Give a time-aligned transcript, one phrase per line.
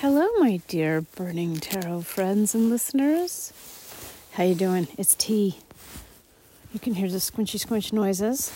[0.00, 3.52] Hello, my dear Burning Tarot friends and listeners.
[4.32, 4.88] How you doing?
[4.96, 5.58] It's Tea.
[6.72, 8.50] You can hear the squinchy squinch noises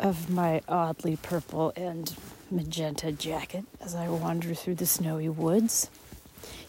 [0.00, 2.16] of my oddly purple and
[2.50, 5.90] magenta jacket as I wander through the snowy woods.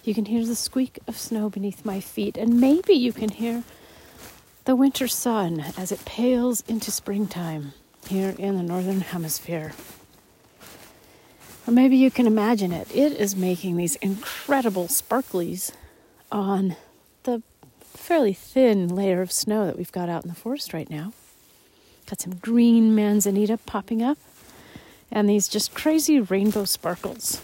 [0.04, 3.64] You can hear the squeak of snow beneath my feet, and maybe you can hear
[4.66, 7.72] the winter sun as it pales into springtime
[8.10, 9.72] here in the northern hemisphere.
[11.68, 12.88] Or maybe you can imagine it.
[12.93, 15.71] It is making these incredible sparklies
[16.32, 16.75] on
[17.23, 17.42] the
[17.82, 21.14] fairly thin layer of snow that we've got out in the forest right now.
[22.07, 24.20] Got some green manzanita popping up
[25.11, 27.42] and these just crazy rainbow sparkles.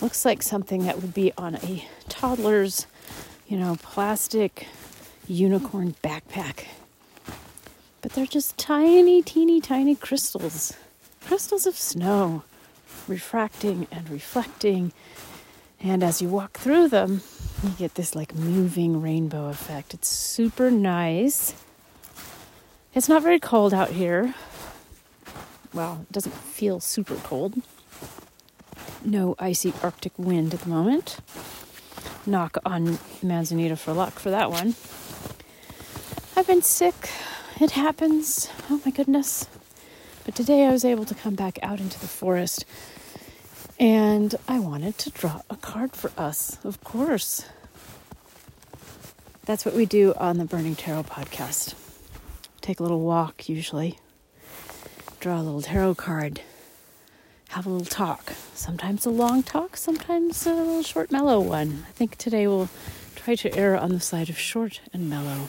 [0.00, 2.86] Looks like something that would be on a toddler's,
[3.48, 4.68] you know, plastic
[5.26, 6.66] unicorn backpack.
[8.00, 10.74] But they're just tiny, teeny, tiny crystals.
[11.24, 12.42] Crystals of snow
[13.08, 14.92] refracting and reflecting.
[15.80, 17.22] And as you walk through them,
[17.62, 19.94] you get this like moving rainbow effect.
[19.94, 21.54] It's super nice.
[22.94, 24.34] It's not very cold out here.
[25.72, 27.54] Well, it doesn't feel super cold.
[29.04, 31.18] No icy Arctic wind at the moment.
[32.24, 34.74] Knock on Manzanita for luck for that one.
[36.36, 37.10] I've been sick.
[37.60, 38.48] It happens.
[38.70, 39.46] Oh my goodness.
[40.24, 42.64] But today I was able to come back out into the forest
[43.78, 47.46] and I wanted to draw a card for us, of course.
[49.44, 51.74] That's what we do on the Burning Tarot podcast.
[52.60, 53.98] Take a little walk, usually,
[55.20, 56.40] draw a little tarot card,
[57.50, 58.32] have a little talk.
[58.54, 61.84] Sometimes a long talk, sometimes a little short, mellow one.
[61.88, 62.70] I think today we'll
[63.16, 65.48] try to err on the side of short and mellow.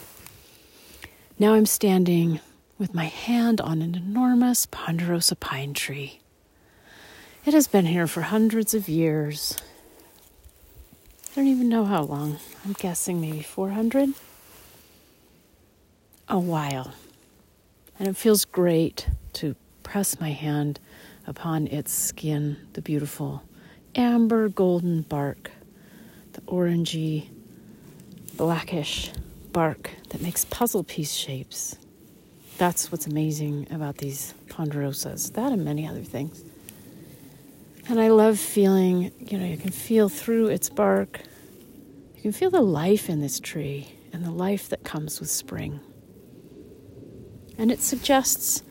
[1.39, 2.39] Now I'm standing
[2.77, 6.19] with my hand on an enormous ponderosa pine tree.
[7.45, 9.55] It has been here for hundreds of years.
[11.31, 12.39] I don't even know how long.
[12.65, 14.09] I'm guessing maybe 400.
[16.27, 16.91] A while.
[17.99, 20.79] And it feels great to press my hand
[21.27, 23.43] upon its skin, the beautiful
[23.93, 25.51] amber golden bark,
[26.33, 27.27] the orangey,
[28.37, 29.11] blackish
[29.51, 31.77] bark that makes puzzle piece shapes.
[32.57, 36.43] That's what's amazing about these ponderosas, that and many other things.
[37.87, 41.21] And I love feeling, you know, you can feel through its bark,
[42.15, 45.79] you can feel the life in this tree and the life that comes with spring.
[47.59, 48.63] And it suggests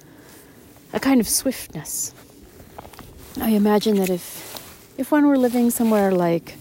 [0.92, 2.12] a kind of swiftness.
[3.40, 4.52] I imagine that if
[4.96, 6.56] if one were living somewhere like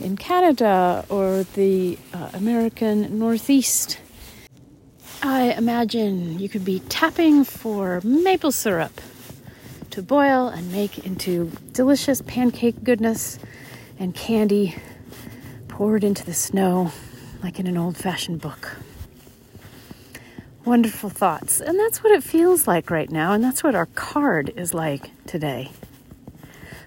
[0.00, 3.98] in Canada or the uh, American Northeast,
[5.22, 9.00] I imagine you could be tapping for maple syrup
[9.96, 13.38] to boil and make into delicious pancake goodness
[13.98, 14.76] and candy
[15.68, 16.92] poured into the snow
[17.42, 18.76] like in an old fashioned book.
[20.66, 21.62] Wonderful thoughts.
[21.62, 25.12] And that's what it feels like right now, and that's what our card is like
[25.26, 25.70] today.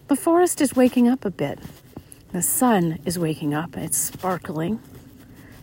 [0.07, 1.57] The forest is waking up a bit.
[2.31, 3.75] The sun is waking up.
[3.75, 4.79] It's sparkling,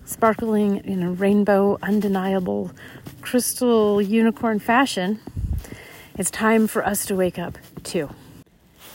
[0.05, 2.73] sparkling in a rainbow, undeniable,
[3.21, 5.21] crystal unicorn fashion.
[6.19, 8.09] It's time for us to wake up too.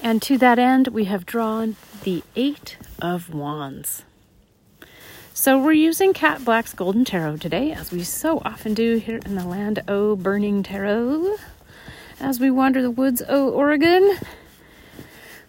[0.02, 4.04] And to that end, we have drawn the Eight of Wands.
[5.32, 9.36] So we're using Kat Black's Golden Tarot today, as we so often do here in
[9.36, 11.36] the land O Burning Tarot.
[12.20, 14.18] As we wander the woods O Oregon,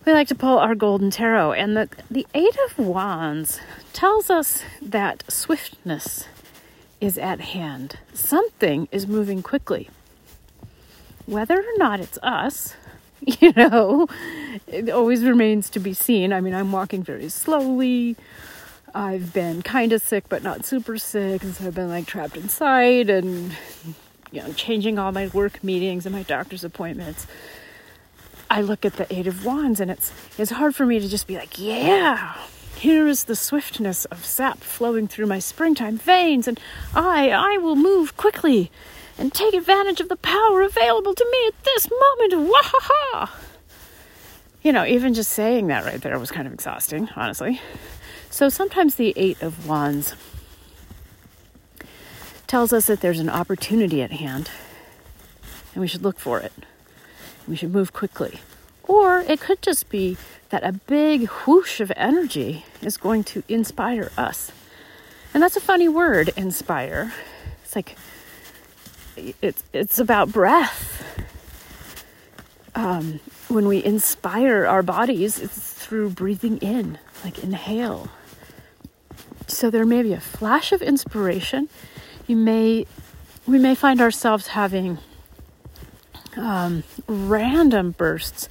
[0.04, 1.52] we like to pull our Golden Tarot.
[1.52, 3.60] And the, the Eight of Wands
[3.94, 6.26] tells us that swiftness
[7.00, 7.96] is at hand.
[8.12, 9.88] Something is moving quickly
[11.26, 12.74] whether or not it's us,
[13.20, 14.08] you know,
[14.66, 16.32] it always remains to be seen.
[16.32, 18.16] I mean, I'm walking very slowly.
[18.94, 21.42] I've been kind of sick, but not super sick.
[21.42, 23.52] And so I've been like trapped inside and,
[24.30, 27.26] you know, changing all my work meetings and my doctor's appointments.
[28.50, 31.26] I look at the Eight of Wands and it's, it's hard for me to just
[31.26, 32.36] be like, yeah,
[32.76, 36.58] here is the swiftness of sap flowing through my springtime veins, and
[36.94, 38.72] I, I will move quickly
[39.18, 42.52] and take advantage of the power available to me at this moment.
[42.52, 43.30] Wahaha!
[44.62, 47.60] You know, even just saying that right there was kind of exhausting, honestly.
[48.30, 50.14] So sometimes the Eight of Wands
[52.46, 54.50] tells us that there's an opportunity at hand
[55.74, 56.52] and we should look for it.
[57.48, 58.40] We should move quickly.
[58.84, 60.16] Or it could just be
[60.50, 64.52] that a big whoosh of energy is going to inspire us.
[65.32, 67.12] And that's a funny word, inspire.
[67.64, 67.96] It's like
[69.16, 71.04] it's it's about breath.
[72.74, 78.08] Um, when we inspire our bodies, it's through breathing in, like inhale.
[79.46, 81.68] So there may be a flash of inspiration.
[82.26, 82.86] You may,
[83.46, 84.98] we may find ourselves having
[86.36, 88.48] um, random bursts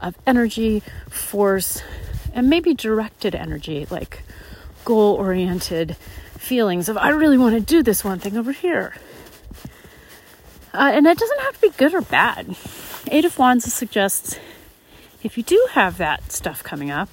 [0.00, 1.82] of energy, force,
[2.32, 4.22] and maybe directed energy, like
[4.84, 5.96] goal oriented
[6.38, 8.94] feelings of, I really want to do this one thing over here.
[10.74, 12.56] Uh, and it doesn't have to be good or bad.
[13.12, 14.40] Eight of Wands suggests
[15.22, 17.08] if you do have that stuff coming up,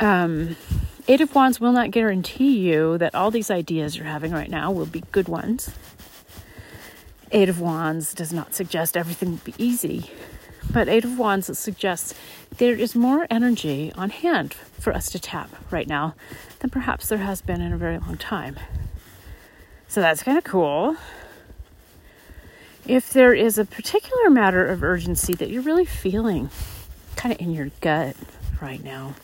[0.00, 0.56] um,
[1.06, 4.72] Eight of Wands will not guarantee you that all these ideas you're having right now
[4.72, 5.70] will be good ones.
[7.30, 10.10] Eight of Wands does not suggest everything will be easy,
[10.72, 12.14] but Eight of Wands suggests
[12.58, 16.14] there is more energy on hand for us to tap right now
[16.58, 18.58] than perhaps there has been in a very long time.
[19.86, 20.96] So that's kind of cool.
[22.86, 26.50] If there is a particular matter of urgency that you're really feeling
[27.16, 28.14] kind of in your gut
[28.60, 29.14] right now,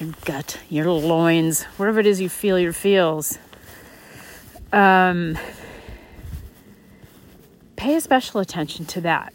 [0.00, 3.38] your gut, your loins, wherever it is you feel your feels,
[4.72, 5.38] um,
[7.76, 9.32] pay special attention to that.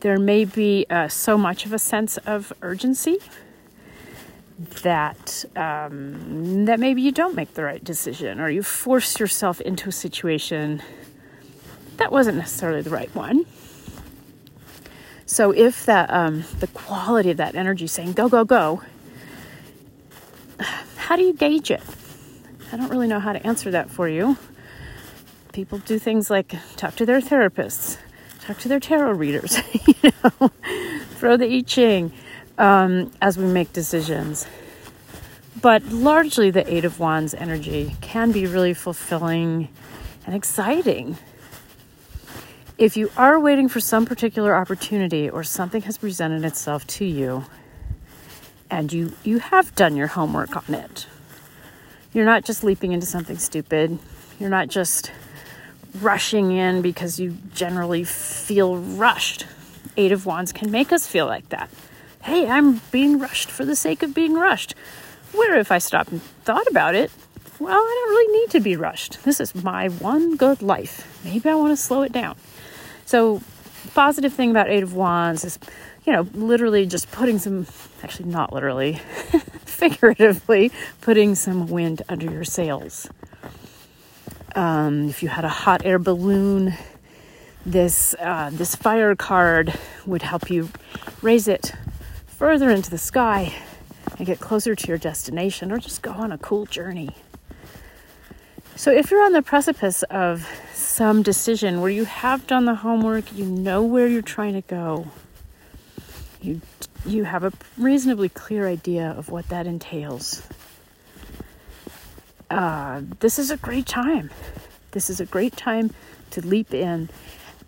[0.00, 3.18] There may be uh, so much of a sense of urgency
[4.82, 9.88] that um, that maybe you don't make the right decision or you force yourself into
[9.88, 10.82] a situation
[11.98, 13.44] that wasn't necessarily the right one.
[15.26, 18.82] So if that um, the quality of that energy saying go go go,
[20.96, 21.82] how do you gauge it?
[22.72, 24.36] I don't really know how to answer that for you.
[25.52, 27.98] People do things like talk to their therapists,
[28.40, 30.48] talk to their tarot readers, you know,
[31.16, 32.12] throw the I Ching
[32.56, 34.46] um, as we make decisions.
[35.60, 39.68] But largely, the Eight of Wands energy can be really fulfilling
[40.24, 41.16] and exciting.
[42.78, 47.44] If you are waiting for some particular opportunity or something has presented itself to you
[48.70, 51.08] and you, you have done your homework on it,
[52.12, 53.98] you're not just leaping into something stupid,
[54.38, 55.10] you're not just
[56.00, 59.44] rushing in because you generally feel rushed.
[59.96, 61.68] Eight of Wands can make us feel like that
[62.22, 64.74] hey, I'm being rushed for the sake of being rushed.
[65.32, 67.10] Where if I stopped and thought about it,
[67.58, 69.24] well, I don't really need to be rushed.
[69.24, 71.20] This is my one good life.
[71.24, 72.36] Maybe I want to slow it down.
[73.08, 73.40] So,
[73.94, 75.58] positive thing about Eight of Wands is,
[76.04, 77.66] you know, literally just putting some,
[78.02, 78.96] actually, not literally,
[79.64, 80.70] figuratively,
[81.00, 83.08] putting some wind under your sails.
[84.54, 86.74] Um, if you had a hot air balloon,
[87.64, 89.72] this uh, this fire card
[90.04, 90.68] would help you
[91.22, 91.72] raise it
[92.26, 93.54] further into the sky
[94.18, 97.16] and get closer to your destination or just go on a cool journey.
[98.76, 100.46] So, if you're on the precipice of
[100.98, 105.06] some decision where you have done the homework, you know where you're trying to go,
[106.42, 106.60] you,
[107.06, 110.42] you have a reasonably clear idea of what that entails,
[112.50, 114.28] uh, this is a great time.
[114.90, 115.94] This is a great time
[116.32, 117.08] to leap in.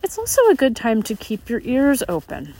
[0.02, 2.52] It's also a good time to keep your ears open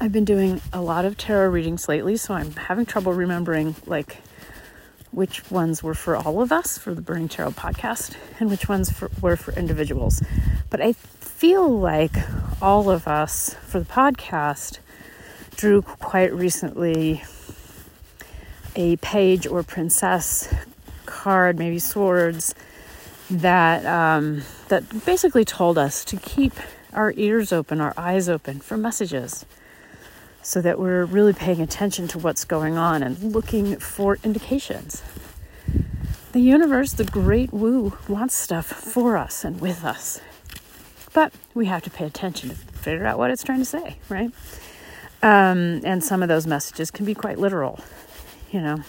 [0.00, 4.18] I've been doing a lot of tarot readings lately, so I'm having trouble remembering like
[5.18, 8.88] which ones were for all of us for the Burning Tarot podcast and which ones
[8.88, 10.22] for, were for individuals.
[10.70, 12.14] But I feel like
[12.62, 14.78] all of us for the podcast
[15.56, 17.24] drew quite recently
[18.76, 20.54] a page or princess
[21.04, 22.54] card, maybe swords,
[23.28, 26.52] that um, that basically told us to keep
[26.92, 29.44] our ears open, our eyes open for messages
[30.42, 35.02] so that we're really paying attention to what's going on and looking for indications.
[36.32, 40.20] The universe, the great woo, wants stuff for us and with us.
[41.12, 44.30] But we have to pay attention to figure out what it's trying to say, right?
[45.22, 47.80] Um, and some of those messages can be quite literal.
[48.52, 48.82] You know,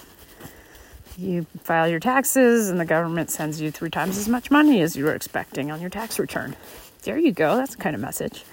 [1.17, 4.95] you file your taxes and the government sends you three times as much money as
[4.95, 6.55] you were expecting on your tax return.
[7.03, 7.55] There you go.
[7.55, 8.43] That's the kind of message.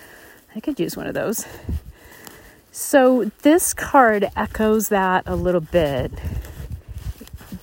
[0.54, 1.46] I could use one of those.
[2.78, 6.12] So this card echoes that a little bit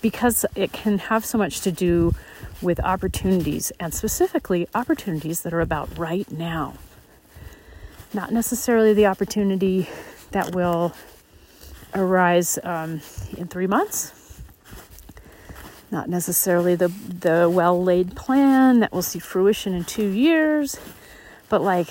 [0.01, 2.15] because it can have so much to do
[2.63, 6.73] with opportunities and specifically opportunities that are about right now.
[8.11, 9.87] Not necessarily the opportunity
[10.31, 10.95] that will
[11.93, 13.01] arise um,
[13.37, 14.41] in three months.
[15.91, 20.79] Not necessarily the, the well laid plan that will see fruition in two years,
[21.49, 21.89] but like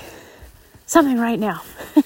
[0.86, 1.62] something right now.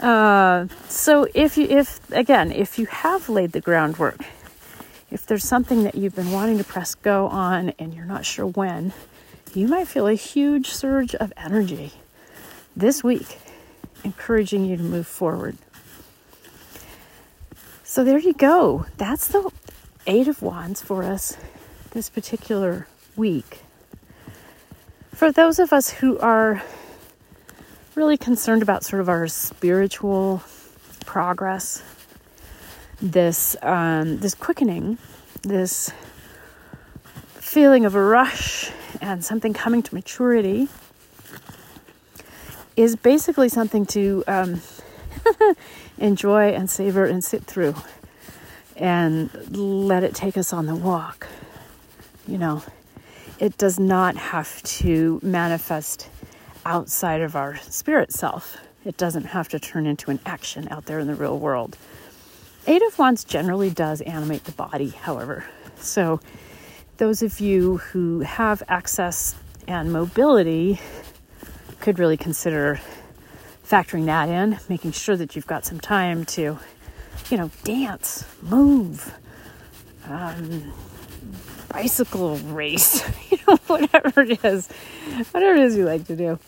[0.00, 4.20] Uh, so if you, if again, if you have laid the groundwork,
[5.10, 8.46] if there's something that you've been wanting to press go on and you're not sure
[8.46, 8.92] when,
[9.54, 11.92] you might feel a huge surge of energy
[12.76, 13.38] this week
[14.04, 15.56] encouraging you to move forward.
[17.82, 18.86] So there you go.
[18.98, 19.50] That's the
[20.06, 21.36] Eight of Wands for us
[21.92, 22.86] this particular
[23.16, 23.60] week.
[25.12, 26.62] For those of us who are
[27.96, 30.42] really concerned about sort of our spiritual
[31.06, 31.82] progress,
[33.00, 34.98] this um, this quickening,
[35.42, 35.90] this
[37.32, 40.68] feeling of a rush and something coming to maturity
[42.76, 44.60] is basically something to um,
[45.98, 47.74] enjoy and savor and sit through
[48.76, 51.26] and let it take us on the walk.
[52.28, 52.62] You know,
[53.38, 56.10] it does not have to manifest
[56.66, 58.58] outside of our spirit self.
[58.84, 61.78] It doesn't have to turn into an action out there in the real world.
[62.66, 65.44] Eight of Wands generally does animate the body, however.
[65.76, 66.20] So,
[66.96, 69.36] those of you who have access
[69.68, 70.80] and mobility
[71.80, 72.80] could really consider
[73.64, 76.58] factoring that in, making sure that you've got some time to,
[77.30, 79.14] you know, dance, move,
[80.08, 80.72] um,
[81.68, 84.68] bicycle race, you know, whatever it is,
[85.32, 86.38] whatever it is you like to do.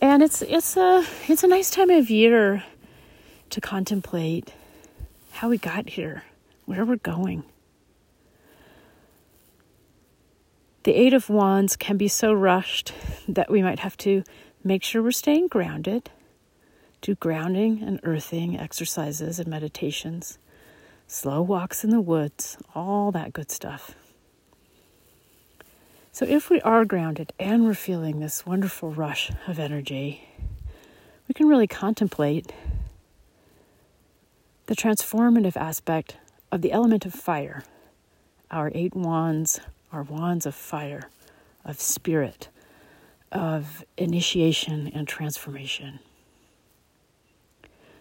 [0.00, 2.64] And it's it's a it's a nice time of year
[3.50, 4.54] to contemplate
[5.32, 6.24] how we got here,
[6.64, 7.44] where we're going.
[10.84, 12.94] The Eight of Wands can be so rushed
[13.28, 14.24] that we might have to
[14.64, 16.10] make sure we're staying grounded,
[17.02, 20.38] do grounding and earthing exercises and meditations,
[21.10, 23.96] slow walks in the woods, all that good stuff.
[26.12, 30.28] So, if we are grounded and we're feeling this wonderful rush of energy,
[31.26, 32.52] we can really contemplate
[34.66, 36.16] the transformative aspect
[36.52, 37.64] of the element of fire,
[38.52, 39.60] our eight wands
[39.92, 41.10] are wands of fire,
[41.64, 42.48] of spirit,
[43.32, 45.98] of initiation and transformation.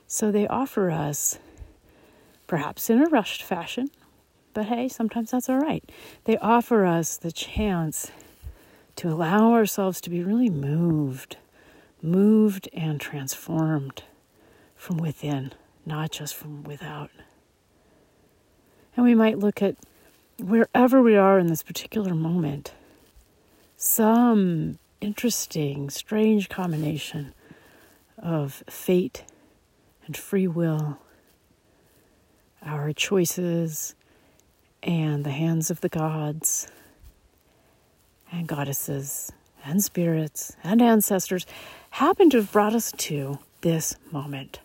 [0.06, 1.40] So they offer us,
[2.50, 3.90] perhaps in a rushed fashion,
[4.56, 5.88] but hey, sometimes that's all right.
[6.24, 8.12] They offer us the chance
[8.96, 11.38] to allow ourselves to be really moved,
[12.02, 14.02] moved and transformed
[14.76, 15.54] from within,
[15.86, 17.12] not just from without.
[18.98, 19.76] And we might look at
[20.40, 22.74] wherever we are in this particular moment,
[23.78, 27.36] some interesting, strange combination
[28.18, 29.24] of fate
[30.08, 30.98] and free will,
[32.66, 33.96] our choices,
[34.84, 36.68] and the hands of the gods
[38.32, 39.32] and goddesses
[39.66, 41.46] and spirits and ancestors
[41.92, 44.60] happen to have brought us to this moment.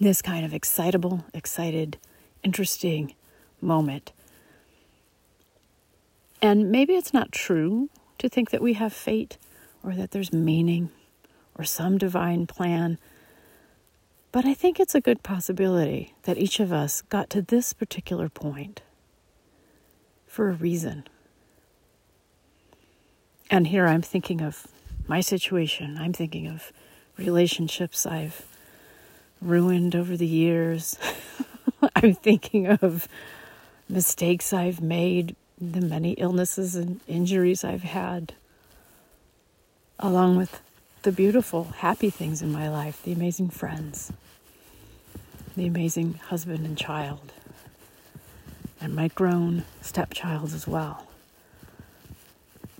[0.00, 1.96] This kind of excitable, excited,
[2.42, 3.14] interesting
[3.60, 4.12] moment.
[6.42, 9.38] And maybe it's not true to think that we have fate
[9.84, 10.90] or that there's meaning
[11.56, 12.98] or some divine plan.
[14.32, 18.30] But I think it's a good possibility that each of us got to this particular
[18.30, 18.80] point
[20.26, 21.06] for a reason.
[23.50, 24.66] And here I'm thinking of
[25.06, 25.98] my situation.
[25.98, 26.72] I'm thinking of
[27.18, 28.46] relationships I've
[29.42, 30.98] ruined over the years.
[31.96, 33.06] I'm thinking of
[33.86, 38.32] mistakes I've made, the many illnesses and injuries I've had,
[39.98, 40.62] along with
[41.02, 44.12] the beautiful, happy things in my life, the amazing friends,
[45.56, 47.32] the amazing husband and child,
[48.80, 51.06] and my grown stepchild as well,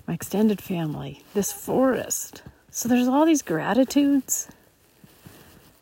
[0.07, 2.43] my extended family, this forest.
[2.71, 4.49] So there's all these gratitudes.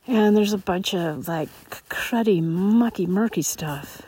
[0.08, 1.50] And there's a bunch of like
[1.90, 4.02] cruddy, mucky, murky stuff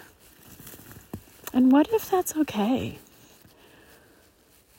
[1.53, 2.97] and what if that's okay?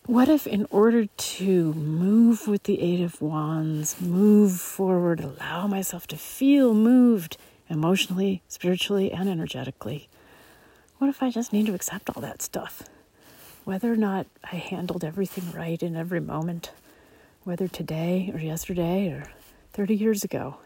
[0.07, 6.07] What if, in order to move with the Eight of Wands, move forward, allow myself
[6.09, 7.39] to feel moved
[7.71, 10.11] emotionally, spiritually, and energetically,
[10.99, 12.83] what if I just need to accept all that stuff?
[13.65, 16.73] Whether or not I handled everything right in every moment,
[17.45, 19.33] whether today or yesterday or
[19.73, 20.59] 30 years ago,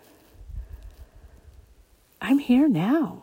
[2.20, 3.22] I'm here now.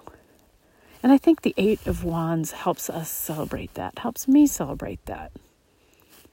[1.04, 5.34] And I think the Eight of Wands helps us celebrate that, helps me celebrate that.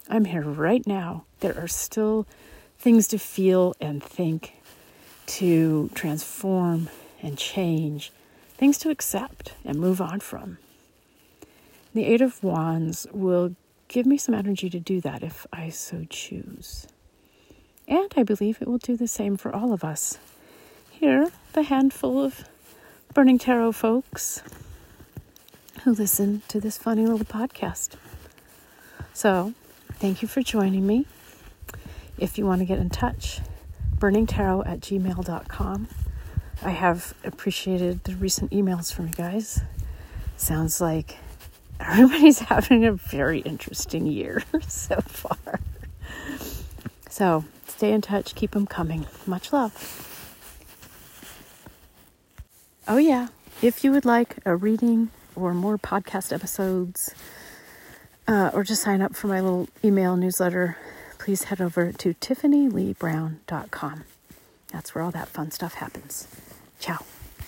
[0.09, 1.25] I'm here right now.
[1.41, 2.27] There are still
[2.79, 4.55] things to feel and think,
[5.27, 6.89] to transform
[7.23, 8.13] and change,
[8.57, 10.59] things to accept and move on from.
[11.95, 13.55] The Eight of Wands will
[13.89, 16.87] give me some energy to do that if I so choose.
[17.87, 20.19] And I believe it will do the same for all of us.
[20.91, 22.45] Here, the handful of
[23.13, 24.43] Burning Tarot folks
[25.85, 27.97] who listen to this funny little podcast.
[29.13, 29.53] So,
[30.03, 31.07] thank you for joining me.
[32.19, 33.39] If you want to get in touch,
[33.99, 35.87] burningtarot at gmail.com.
[36.61, 39.61] I have appreciated the recent emails from you guys.
[40.37, 41.19] Sounds like
[41.79, 45.61] everybody's having a very interesting year so far.
[47.09, 49.07] So stay in touch, keep them coming.
[49.25, 49.73] Much love.
[52.89, 53.29] Oh, yeah.
[53.63, 57.15] If you would like a reading or more podcast episodes,
[58.29, 60.76] uh, or just sign up for my little email newsletter,
[61.19, 64.05] please head over to tiffanyleebrown.com.
[64.73, 66.26] That's where all that fun stuff happens.
[66.81, 67.05] Ciao.